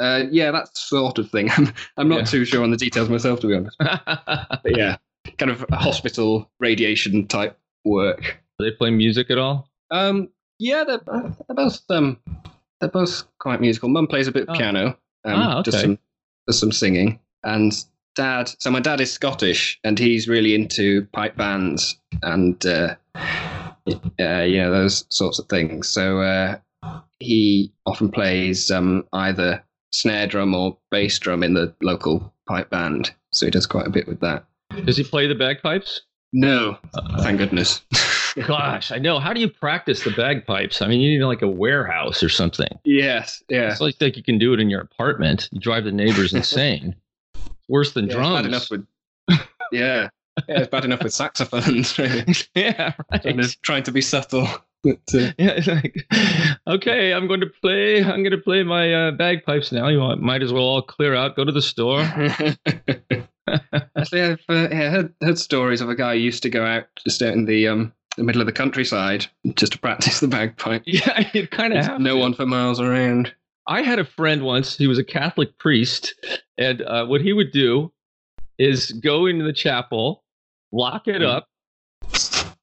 [0.00, 1.50] Uh, yeah, that sort of thing.
[1.56, 2.24] I'm, I'm not Yeah.
[2.24, 3.76] too sure on the details myself, to be honest.
[3.80, 4.96] But yeah,
[5.38, 8.38] kind of hospital radiation type work.
[8.58, 9.68] do they play music at all?
[9.90, 10.28] Um,
[10.58, 12.18] yeah, they're, they're both um,
[12.80, 13.88] they're both quite musical.
[13.88, 14.58] Mum plays a bit of Oh.
[14.58, 14.86] piano.
[15.24, 15.82] Um, Ah, does okay.
[15.84, 15.98] some
[16.46, 17.72] does some singing, and
[18.16, 18.50] dad.
[18.58, 24.58] So my dad is Scottish, and he's really into pipe bands and uh, uh, you
[24.58, 25.88] know those sorts of things.
[25.88, 26.58] So uh,
[27.22, 33.12] he often plays um, either snare drum or bass drum in the local pipe band.
[33.32, 34.44] So he does quite a bit with that.
[34.84, 36.02] Does he play the bagpipes?
[36.32, 37.82] No, Uh, thank goodness.
[38.46, 39.18] Gosh, I know.
[39.18, 40.80] How do you practice the bagpipes?
[40.80, 42.78] I mean, you need like a warehouse or something.
[42.84, 43.70] yes, yeah.
[43.70, 45.50] It's like, like you can do it in your apartment.
[45.52, 46.96] You drive the neighbors insane.
[47.68, 48.36] Worse than Yeah, drums.
[48.38, 48.86] Bad enough with
[49.72, 50.08] yeah,
[50.48, 51.98] yeah, it's bad enough with saxophones.
[51.98, 53.44] Really, yeah, trying, right.
[53.50, 54.48] to, trying to be subtle.
[54.82, 56.06] But, uh, Yeah, it's like,
[56.66, 58.02] okay, I'm going to play.
[58.02, 59.88] I'm going to play my uh, bagpipes now.
[59.88, 61.36] You want, might as well all clear out.
[61.36, 62.00] Go to the store.
[63.96, 66.86] Actually, I've uh, yeah, heard, heard stories of a guy who used to go out
[67.04, 70.82] just out in the um the middle of the countryside just to practice the bagpipe.
[70.86, 72.20] yeah, you kind of There's no to.
[72.20, 73.34] one for miles around.
[73.66, 74.76] I had a friend once.
[74.76, 76.14] He was a Catholic priest,
[76.58, 77.92] and uh, what he would do
[78.58, 80.24] is go into the chapel,
[80.72, 81.48] lock it up,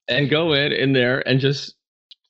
[0.08, 1.74] and go in in there and just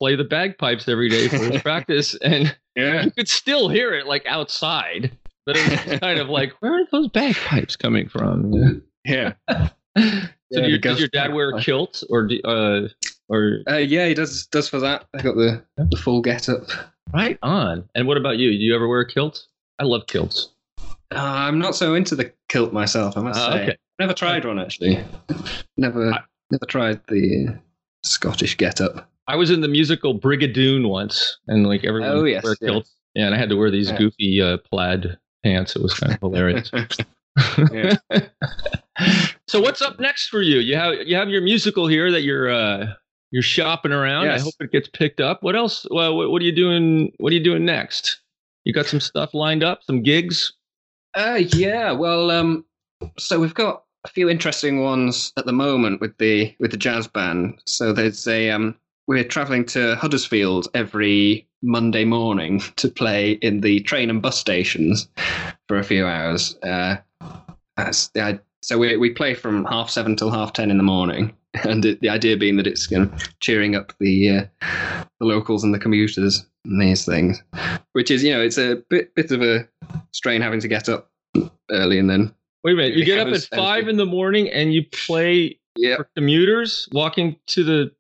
[0.00, 2.14] play the bagpipes every day for his practice.
[2.22, 5.10] And Yeah, you could still hear it like outside,
[5.46, 8.82] but it was kind of like, where are those bagpipes coming from?
[9.04, 12.88] yeah, so Yeah, do the your, does your dad wear a kilt or do, uh
[13.28, 14.06] or uh, yeah.
[14.08, 15.04] He does does for that.
[15.14, 16.64] I got the the full get up.
[17.12, 17.88] right on?
[17.94, 18.50] And what about you?
[18.50, 19.46] Do you ever wear a kilt?
[19.78, 20.50] I love kilts.
[21.12, 23.16] Uh, I'm not so into the kilt myself.
[23.16, 23.62] I must Ah, say.
[23.64, 23.76] okay.
[23.98, 24.98] Never tried one actually.
[25.76, 27.52] Never, I- never tried the uh,
[28.04, 29.09] Scottish get up.
[29.30, 32.54] I was in the musical Brigadoon once, and like everyone Oh, yes, yeah.
[32.68, 32.94] kilts.
[33.14, 33.98] Yeah, and I had to wear these Yeah.
[33.98, 35.74] goofy uh, plaid pants.
[35.76, 36.70] It was kind of hilarious.
[39.48, 40.58] So what's up next for you?
[40.60, 42.86] You have you have your musical here that you're uh,
[43.32, 44.28] you're shopping around.
[44.28, 45.42] I hope it gets picked up.
[45.42, 45.86] What else?
[45.90, 47.12] Well, what, what are you doing?
[47.18, 48.20] What are you doing next?
[48.64, 50.52] You got some stuff lined up, some gigs.
[51.14, 51.90] Uh, yeah.
[51.92, 52.64] Well, um,
[53.18, 57.08] so we've got a few interesting ones at the moment with the with the jazz
[57.08, 57.58] band.
[57.66, 58.76] So there's a um,
[59.10, 65.08] we're traveling to Huddersfield every Monday morning to play in the train and bus stations
[65.66, 66.56] for a few hours.
[66.62, 66.96] Uh,
[67.76, 70.84] that's the i- so we we play from half seven till half ten in the
[70.84, 71.34] morning,
[71.64, 74.44] and it, the idea being that it's you know, cheering up the uh,
[75.18, 77.42] the locals and the commuters and these things,
[77.94, 79.66] which is you know it's a bit bit of a
[80.12, 81.10] strain having to get up
[81.72, 82.32] early and then
[82.62, 82.96] Wait a minute.
[82.96, 85.96] You get up at was- I was five in the morning and you play yeah
[85.96, 87.90] for commuters walking to the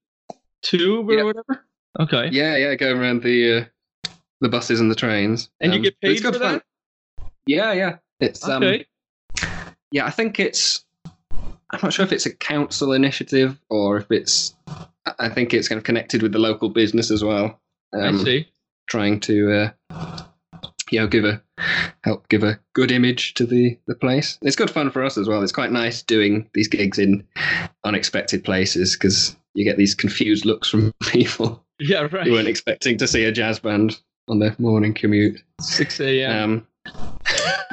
[0.62, 1.64] tube or whatever.
[1.98, 2.28] Okay.
[2.32, 3.58] yeah yeah going around the
[4.06, 5.50] uh, the buses and the trains.
[5.60, 6.40] And you Um, get paid for fun.
[6.40, 6.64] that?
[7.46, 7.96] Yeah, yeah.
[8.20, 8.86] It's um, Okay.
[9.90, 10.06] yeah.
[10.06, 10.84] I think it's.
[11.72, 14.54] I'm not sure if it's a council initiative or if it's.
[14.68, 17.58] I- I think it's kind of connected with the local business as well.
[17.94, 18.46] I Um, see.
[18.88, 19.52] trying to
[19.90, 20.22] uh,
[20.90, 21.42] you know give a
[22.04, 24.38] help give a good image to the the place.
[24.42, 25.42] It's good fun for us as well.
[25.42, 27.26] It's quite nice doing these gigs in
[27.84, 32.26] unexpected places because you get these confused looks from people Yeah, right.
[32.26, 33.98] who weren't expecting to see a jazz band
[34.28, 35.40] on their morning commute.
[35.60, 36.66] 6 a.m.
[36.86, 37.18] Um,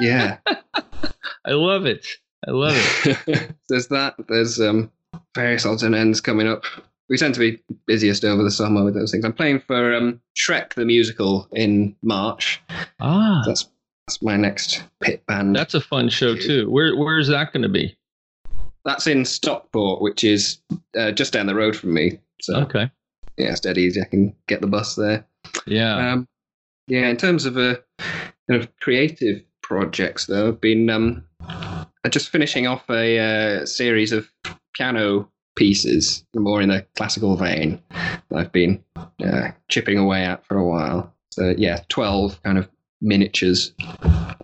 [0.00, 2.06] yeah, I love it.
[2.46, 3.52] I love it.
[3.68, 4.14] there's that.
[4.28, 4.90] There's um,
[5.34, 6.64] various odds and ends coming up.
[7.08, 9.24] We tend to be busiest over the summer with those things.
[9.24, 12.60] I'm playing for um, Shrek the musical in March.
[13.00, 13.66] Ah, That's
[14.06, 15.54] that's my next pit band.
[15.54, 16.70] that's a fun show too.
[16.70, 17.96] Where Where is that going to be?
[18.84, 20.58] That's in Stockport, which is
[20.96, 22.18] uh, just down the road from me.
[22.40, 22.90] So Okay.
[23.36, 24.00] yeah, it's dead easy.
[24.00, 25.26] I can get the bus there.
[25.66, 26.12] Yeah.
[26.12, 26.28] Um,
[26.86, 31.24] yeah, in terms of uh, kind of creative projects, though, I've been um,
[32.08, 34.30] just finishing off a uh, series of
[34.74, 37.82] piano pieces, more in a classical vein.
[38.30, 41.12] That I've been uh, chipping away at for a while.
[41.30, 42.68] So yeah, twelve kind of
[43.02, 43.74] miniatures.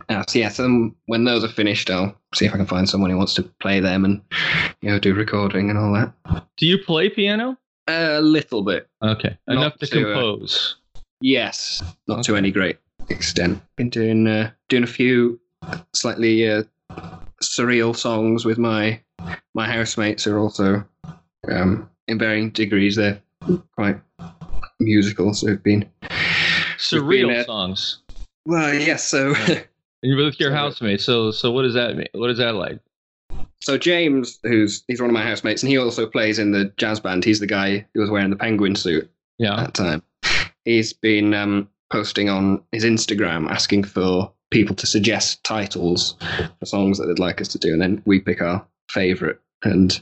[0.09, 2.89] Uh, so yeah, so then when those are finished, I'll see if I can find
[2.89, 4.21] someone who wants to play them and
[4.81, 6.13] you know do recording and all that.
[6.57, 7.59] Do you play piano?
[7.87, 9.37] A little bit, Okay.
[9.47, 10.77] Not Enough to, to, uh, compose.
[11.21, 12.79] Yes, not to any great
[13.11, 13.61] extent.
[13.77, 15.39] Been doing uh, doing a few
[15.95, 16.63] slightly uh,
[17.43, 19.01] surreal songs with my
[19.55, 20.85] my housemates who are also
[21.51, 22.97] um, in varying degrees.
[22.97, 23.21] They're
[23.77, 24.01] quite
[24.81, 25.89] musical, so we've been
[26.79, 27.99] Surreal been, uh, songs.
[28.47, 29.05] well, yes.
[29.05, 29.35] So
[30.05, 31.01] And you're with your so- housemate.
[31.01, 32.09] So so what does that mean?
[32.13, 32.79] What is that like?
[33.65, 37.01] so James, who's he's one of my housemates, and he also plays in the jazz
[37.01, 37.25] band.
[37.25, 39.11] He's the guy who was wearing the penguin suit.
[39.39, 39.57] Yeah.
[39.57, 40.03] that time.
[40.65, 46.15] He's been um, posting on his Instagram asking for people to suggest titles
[46.59, 50.01] for songs that they'd like us to do, and then we pick our favorite and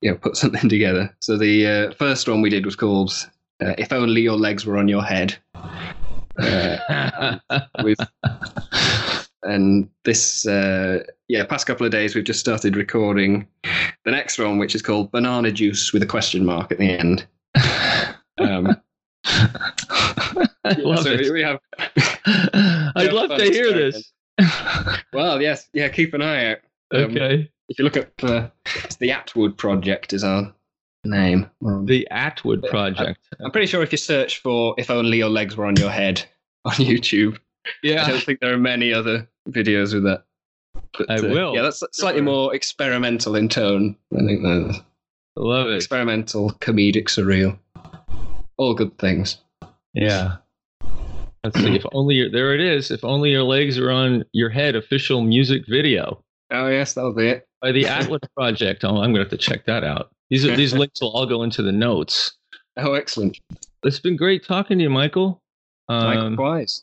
[0.00, 1.14] you know put something together.
[1.20, 3.12] So the uh, first one we did was called
[3.60, 5.36] uh, "If Only Your Legs Were on Your Head,"
[6.38, 7.38] uh,
[7.82, 7.98] with
[9.48, 13.46] and this uh, yeah past couple of days we've just started recording
[14.04, 17.26] the next one, which is called "Banana Juice" with a question mark at the end.
[18.40, 18.76] Um,
[19.24, 21.32] I love so it.
[21.32, 21.58] we have
[22.94, 24.12] I'd love to hear this.
[25.12, 25.88] Well, yes, yeah.
[25.88, 26.58] Keep an eye out.
[26.94, 27.50] Um, okay.
[27.68, 28.48] If you look at uh,
[29.00, 30.54] the Atwood Project is our
[31.04, 31.50] name.
[31.60, 33.18] The Atwood Project.
[33.40, 36.24] I'm pretty sure if you search for "If Only Your Legs Were on Your Head"
[36.64, 37.38] on YouTube,
[37.82, 38.04] yeah.
[38.04, 40.24] I don't think there are many other videos with that.
[40.96, 41.54] But, I uh, will.
[41.54, 43.96] Yeah, that's slightly more experimental in tone.
[44.14, 45.76] I think that's I love it.
[45.76, 47.58] experimental, comedic, surreal.
[48.56, 49.38] All good things.
[49.94, 50.36] Yeah.
[51.44, 51.76] Let's see.
[51.76, 52.90] If only your, there it is.
[52.90, 54.74] If only your legs are on your head.
[54.74, 57.48] Official music video Oh yes, that'll be it.
[57.60, 58.84] by the Atlas Project.
[58.84, 60.10] Oh, I'm gonna have to check that out.
[60.30, 62.36] These are, these links will all go into the notes.
[62.76, 63.38] Oh, excellent.
[63.82, 65.42] It's been great talking to you, Michael.
[65.88, 66.82] Um, Likewise.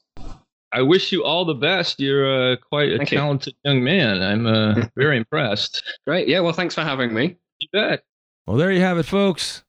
[0.76, 2.02] I wish you all the best.
[2.02, 3.18] You're uh, quite a Thank you.
[3.18, 4.22] talented young man.
[4.22, 5.82] I'm uh, very impressed.
[6.06, 6.28] Great.
[6.28, 6.42] Yeah.
[6.42, 7.38] Well, thanks for having me.
[7.60, 8.04] You bet.
[8.46, 9.64] Well, there you have it, folks.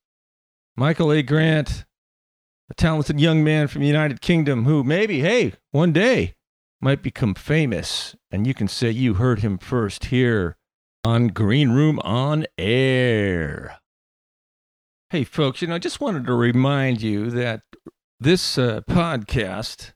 [0.77, 1.23] Michael A.
[1.23, 1.85] Grant,
[2.69, 6.35] a talented young man from the United Kingdom who maybe, hey, one day
[6.81, 8.17] might become famous.
[8.33, 10.57] And you can say you heard him first here
[11.05, 13.79] on Green Room on Air.
[15.11, 17.61] Hey, folks, you know, I just wanted to remind you that
[18.19, 19.93] this uh, podcast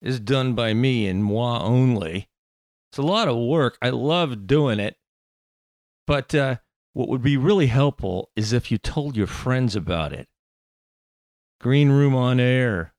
[0.00, 2.28] is done by me and moi only.
[2.90, 3.76] It's a lot of work.
[3.82, 4.96] I love doing it.
[6.06, 6.56] But uh,
[6.92, 10.28] what would be really helpful is if you told your friends about it.
[11.60, 12.94] Green Room on Air.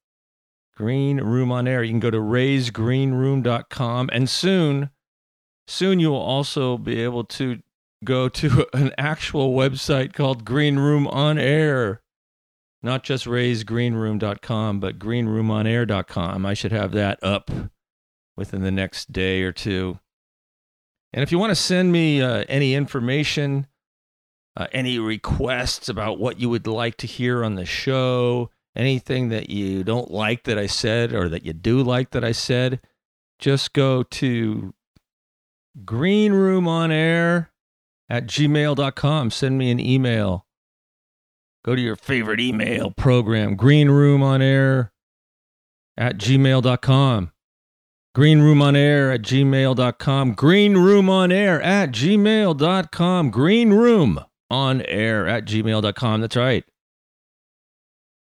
[0.75, 1.83] Green Room on Air.
[1.83, 4.89] You can go to raisegreenroom.com and soon,
[5.67, 7.59] soon you will also be able to
[8.03, 12.01] go to an actual website called Green Room on Air.
[12.83, 16.45] Not just raisegreenroom.com, but greenroomonair.com.
[16.45, 17.49] I should have that up
[18.35, 19.99] within the next day or two.
[21.11, 23.67] And if you want to send me uh, any information,
[24.55, 29.49] uh, any requests about what you would like to hear on the show, anything that
[29.49, 32.79] you don't like that I said or that you do like that I said,
[33.39, 34.73] just go to
[35.83, 37.47] greenroomonair
[38.09, 39.31] at gmail.com.
[39.31, 40.46] Send me an email.
[41.67, 44.87] Go to your favorite email program, greenroomonair
[45.97, 47.31] at gmail.com.
[48.15, 50.35] Greenroomonair at gmail.com.
[50.35, 53.31] Greenroomonair at gmail.com.
[53.31, 56.21] Greenroom on air at gmail.com.
[56.21, 56.63] That's right.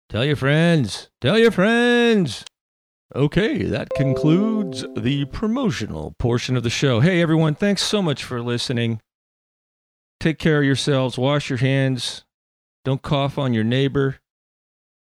[0.08, 1.10] Tell your friends.
[1.20, 2.44] Tell your friends.
[3.12, 7.00] Okay, that concludes the promotional portion of the show.
[7.00, 9.00] Hey, everyone, thanks so much for listening.
[10.20, 12.24] Take care of yourselves, wash your hands,
[12.84, 14.16] don't cough on your neighbor,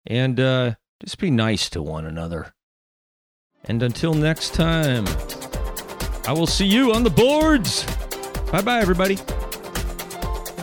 [0.07, 2.53] and uh, just be nice to one another.
[3.65, 5.07] And until next time,
[6.27, 7.85] I will see you on the boards.
[8.51, 9.17] Bye bye, everybody.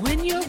[0.01, 0.43] When you're